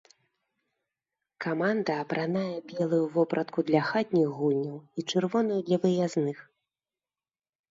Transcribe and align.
Каманда 1.43 1.93
апранае 2.05 2.55
белую 2.71 3.01
вопратку 3.17 3.59
для 3.69 3.81
хатніх 3.91 4.27
гульняў 4.39 4.77
і 4.97 5.01
чырвоную 5.13 5.59
для 5.69 5.77
выязных. 5.85 6.37